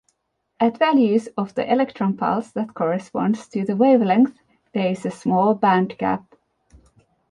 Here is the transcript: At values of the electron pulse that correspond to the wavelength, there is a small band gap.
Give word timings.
At 0.59 0.79
values 0.79 1.29
of 1.37 1.53
the 1.53 1.71
electron 1.71 2.17
pulse 2.17 2.49
that 2.53 2.73
correspond 2.73 3.35
to 3.51 3.63
the 3.63 3.75
wavelength, 3.75 4.33
there 4.73 4.89
is 4.89 5.05
a 5.05 5.11
small 5.11 5.53
band 5.53 5.95
gap. 5.99 6.23